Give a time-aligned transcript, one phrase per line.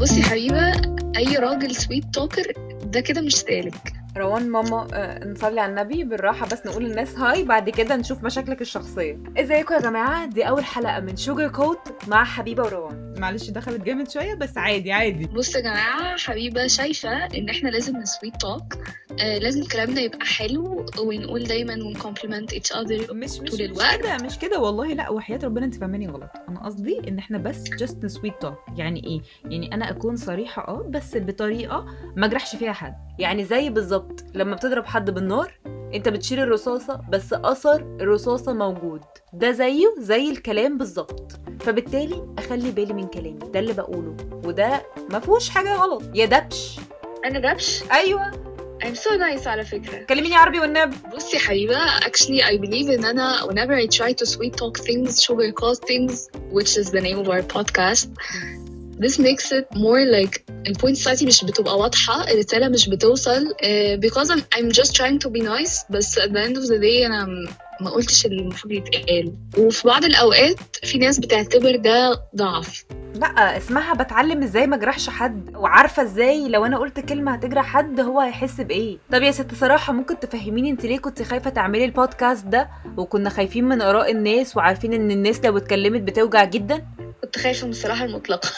[0.00, 0.72] بصي يا حبيبة
[1.16, 2.52] أي راجل sweet talker
[2.84, 3.97] ده كده مش سالك.
[4.18, 8.60] روان ماما آه، نصلي على النبي بالراحة بس نقول للناس hi بعد كده نشوف مشاكلك
[8.60, 9.18] الشخصية.
[9.38, 11.78] إزيكم يا جماعة؟ دي أول حلقة من Sugar Coat
[12.08, 13.14] مع حبيبة وروان.
[13.18, 15.26] معلش دخلت جامد شوية بس عادي عادي.
[15.26, 18.62] بص يا جماعة حبيبة شايفة إن إحنا لازم ن sweet talk
[19.20, 23.60] آه لازم كلامنا يبقى حلو ونقول دايما ون compliment each other مش مش طول مش
[23.60, 23.96] الوقت.
[24.00, 24.86] كده مش كده والله.
[24.94, 26.30] لا وحياة ربنا انت فاهماني غلط.
[26.48, 30.86] أنا قصدي إن إحنا بس just sweet talk يعني إيه؟ يعني أنا أكون صريحة آه
[30.90, 31.86] بس بطريقة
[32.16, 32.94] ما أجرحش فيها حد.
[33.18, 35.58] يعني زي بالظبط لما بتضرب حد بالنار
[35.94, 39.00] أنت بتشيل الرصاصة بس أثر الرصاصة موجود.
[39.32, 41.32] ده زيه زي الكلام بالظبط.
[41.60, 43.38] فبالتالي أخلي بالي من كلامي.
[43.52, 44.16] ده اللي بقوله.
[44.44, 46.02] وده ما فيهوش حاجة غلط.
[46.14, 46.76] يا دبش.
[47.24, 48.47] أنا دبش؟ أيوه.
[48.85, 53.05] I'm so nice على فكرة كلميني عربي والنبي بصي يا حبيبة actually I believe إن
[53.05, 57.29] أنا whenever I try to sweet talk things sugarcoat things which is the name of
[57.29, 58.07] our podcast
[59.03, 64.29] this makes it more like البوينت بتاعتي مش بتبقى واضحة الرسالة مش بتوصل uh, because
[64.29, 67.25] I'm, I'm just trying to be nice بس at the end of the day أنا
[67.25, 67.47] م-
[67.80, 69.32] ما قلتش اللي المفروض يتقال.
[69.58, 72.84] وفي بعض الأوقات في ناس بتعتبر ده ضعف.
[73.14, 78.00] لا اسمها بتعلم إزاي ما اجرحش حد وعارفة إزاي لو أنا قلت كلمة هتجرح حد
[78.00, 78.98] هو هيحس بإيه.
[79.12, 83.64] طب يا ست صراحة ممكن تفهميني أنت ليه كنت خايفة تعملي البودكاست ده؟ وكنا خايفين
[83.64, 86.84] من آراء الناس وعارفين إن الناس لو اتكلمت بتوجع جدا؟
[87.22, 88.50] كنت خايفة من الصراحة المطلقة.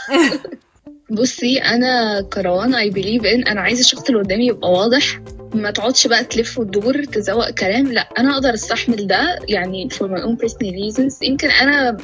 [1.10, 5.20] بصي أنا كروان I believe in أنا عايزة الشخص اللي قدامي يبقى واضح.
[5.54, 7.92] ما تقعدش بقى تلف وتدور تزوق كلام.
[7.92, 11.22] لا أنا أقدر أستحمل ده يعني for my own personal reasons.
[11.22, 11.96] يمكن أنا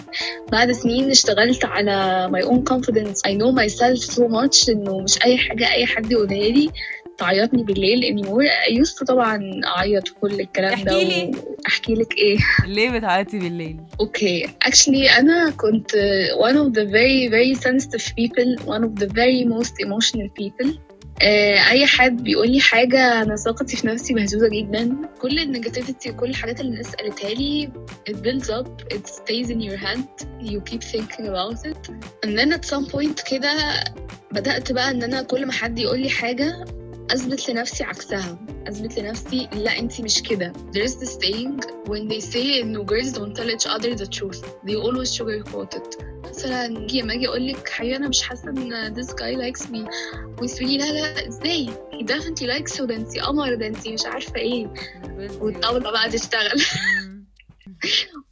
[0.53, 3.21] بعد سنين اشتغلت على my own confidence.
[3.27, 6.71] I know myself so much إنه مش أي حاجة أي حد يقولها لي
[7.19, 8.87] تعيطني بالليل anymore.
[9.01, 11.33] To طبعا أعيط وكل الكلام ده احكي لي.
[11.67, 12.39] أحكي لك إيه.
[12.67, 15.91] ليه بتعيطي بالليل؟ Okay, actually أنا كنت
[16.39, 20.69] one of the very very sensitive people, one of the very most emotional people.
[21.17, 26.31] Uh, أي حد بيقول لي حاجة أنا ثقتي في نفسي مهزوزة جدا كل النيجاتيفيتي وكل
[26.31, 27.71] الحاجات اللي الناس قالتها لي
[28.11, 30.05] it builds up it stays in your head
[30.43, 31.89] you keep thinking about it
[32.27, 33.85] and then at some point كده
[34.33, 36.65] بدأت بقى إن أنا كل ما حد يقول لي حاجة
[37.11, 38.39] أثبت لنفسي عكسها
[38.69, 43.13] أثبت لنفسي لا أنتي مش كده there is this saying when they say إنه girls
[43.13, 47.49] don't tell each other the truth they always sugarcoat it مثلا نيجي لما أجي أقول
[47.49, 49.89] لك حبيبي أنا مش حاسة إن this guy likes me.
[50.43, 54.37] وتقولي لا لا إزاي؟ He definitely likes you ده انتي قمر ده انتي مش عارفة
[54.37, 54.67] إيه.
[55.41, 56.61] والطاولة بقى تشتغل.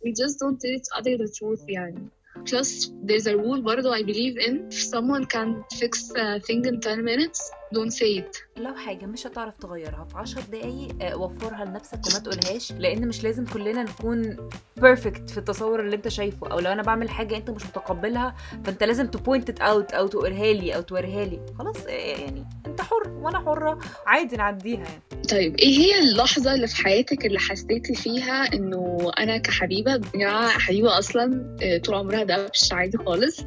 [0.05, 2.09] we just don't tell each other the truth يعني.
[2.50, 6.81] Plus there's a rule برضه I believe in if someone can fix a thing in
[6.81, 7.41] 10 minutes
[7.75, 8.37] don't say it.
[8.56, 13.25] لو حاجة مش هتعرف تغيرها في 10 دقايق آه، وفرها لنفسك وما تقولهاش لأن مش
[13.25, 14.37] لازم كلنا نكون
[14.76, 18.34] perfect في التصور اللي انت شايفه أو لو أنا بعمل حاجة أنت مش متقبلها
[18.65, 21.41] فأنت لازم ت point out أو تقولها لي أو توريها لي.
[21.59, 25.24] خلاص آه، يعني انت حر وأنا حرة عادي نعديها يعني.
[25.30, 30.48] طيب إيه هي اللحظة اللي في حياتك اللي حسيتي فيها انه أنا كحبيبة يا جماعة
[30.48, 33.40] حبيبة أصلا آه، طول عمرها دبش عادي خالص.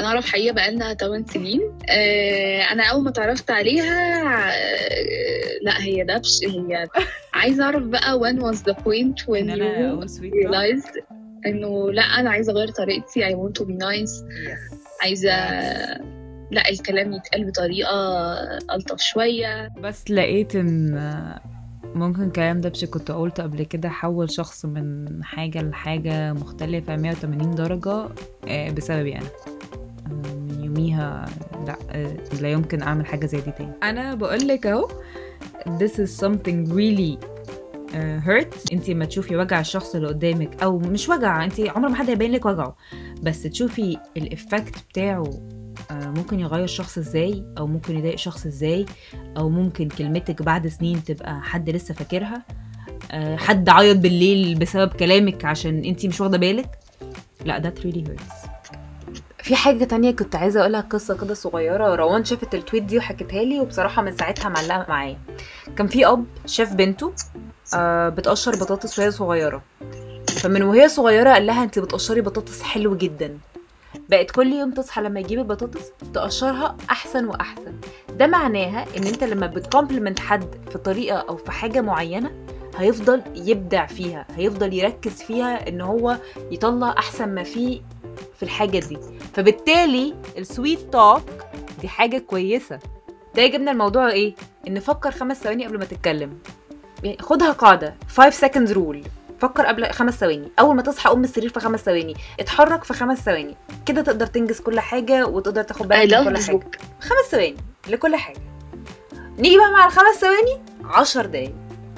[0.00, 1.60] أنا اعرف حقيقة بقالنا 8 سنين.
[1.90, 4.12] آه، أنا اول ما اتعرفت عليها
[4.50, 6.88] آه، لا هي دبش هي
[7.34, 11.02] عايزة اعرف بقى when was the point when you realized
[11.46, 14.24] انه لا أنا عايزة اغير طريقتي I want to be nice.
[15.02, 15.30] عايزة
[16.52, 17.92] لا الكلام يتقال بطريقة
[18.74, 19.68] ألطف شوية.
[19.82, 20.94] بس لقيت إن
[21.94, 27.54] ممكن كلام ده بشي كنت قلت قبل كده حول شخص من حاجة لحاجة مختلفة 180
[27.54, 28.08] درجة
[28.48, 29.20] آه، بسببي آه،
[30.10, 31.26] من يوميها
[31.66, 33.72] لا آه، لا يمكن أعمل حاجة زي دي تاني.
[33.82, 34.88] أنا بقولك أهو
[35.78, 37.18] this is something really
[37.92, 41.94] uh, hurts انت ما تشوفي وجع الشخص اللي قدامك أو مش وجع انت عمر ما
[41.94, 42.76] حد هيبين لك وجعه
[43.22, 48.86] بس تشوفي الافكت بتاعه آه، ممكن يغير شخص إزاي أو ممكن يضايق شخص إزاي
[49.38, 52.42] أو ممكن كلمتك بعد سنين تبقى حد لسه فاكرها.
[53.10, 56.78] آه، حد عيط بالليل بسبب كلامك عشان انتي مش واخدة بالك؟
[57.44, 58.48] لا ده really hurts.
[59.42, 61.94] في حاجة تانية كنت عايزة أقولها قصة كده صغيرة.
[61.94, 65.18] روان شافت التويت دي وحكتها لي وبصراحة من ساعتها معلقة معايا.
[65.76, 67.12] كان في أب شاف بنته
[67.74, 69.62] آه بتقشر بطاطس وهي صغيرة.
[70.28, 73.38] فمن وهي صغيرة قال لها أنت بتقشري بطاطس حلو جدا.
[74.08, 77.74] بقت كل يوم تصحى لما تجيب البطاطس تقشرها أحسن وأحسن.
[78.18, 82.30] ده معناها إن أنت لما بتكومبلمنت حد في طريقة أو في حاجة معينة
[82.76, 86.16] هيفضل يبدع فيها هيفضل يركز فيها إن هو
[86.50, 87.80] يطلع أحسن ما فيه
[88.36, 88.98] في الحاجة دي.
[89.34, 91.22] فبالتالي السويت توك
[91.80, 92.78] دي حاجة كويسة.
[93.34, 94.34] ده يجيبنا الموضوع إيه؟
[94.68, 96.38] إن فكر خمس ثواني قبل ما تتكلم.
[97.04, 97.94] يعني خدها قاعدة.
[98.08, 99.08] 5 seconds rule.
[99.42, 100.52] فكر قبل خمس ثواني.
[100.60, 102.14] أول ما تصحى قوم من السرير في خمس ثواني.
[102.40, 103.56] اتحرك في خمس ثواني.
[103.86, 106.56] كده تقدر تنجز كل حاجة وتقدر تاخد بالك من كل حاجة.
[106.58, 106.76] book.
[107.00, 107.56] خمس ثواني
[107.88, 108.38] لكل حاجة.
[109.38, 111.54] نيجي بقى مع الخمس ثواني؟ عشر دقايق.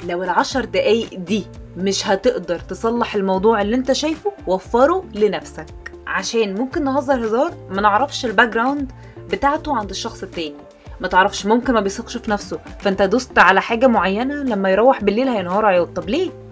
[0.07, 1.47] لو العشر دقايق دي
[1.77, 5.67] مش هتقدر تصلح الموضوع اللي انت شايفه وفره لنفسك.
[6.07, 8.93] عشان ممكن نهزر هزار ما نعرفش ال background
[9.31, 10.57] بتاعته عند الشخص التاني.
[11.01, 12.59] ما تعرفش ممكن ما بيثقش في نفسه.
[12.81, 16.44] فانت دوست على حاجة معينة لما يروح بالليل هينهار عياط طب ليه؟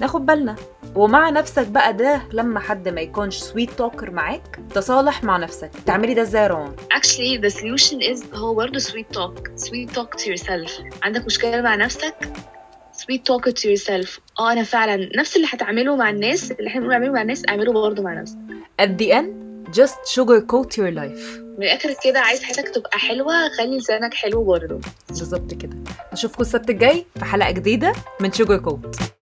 [0.00, 0.56] ناخد بالنا.
[0.94, 5.70] ومع نفسك بقى ده لما حد ما يكونش sweet talker معاك تصالح مع نفسك.
[5.86, 9.62] تعملي ده إزاي يا روان actually the solution is هو برضه sweet talk.
[9.64, 10.82] Sweet talk to yourself.
[11.02, 12.14] عندك مشكلة مع نفسك؟
[12.96, 14.18] Sweet talk to yourself.
[14.40, 17.72] آه أنا فعلا نفس اللي هتعمله مع الناس اللي إحنا بنقول اعمله مع الناس اعمله
[17.72, 18.38] برضه مع نفسك.
[18.82, 19.28] At the end
[19.80, 21.44] just sugarcoat your life.
[21.58, 24.80] من الآخر كده عايز حياتك تبقى حلوة خلي لسانك حلو برضه.
[25.08, 25.76] بالظبط كده.
[26.12, 29.04] نشوفكم السبت الجاي في حلقة جديدة من sugarcoat.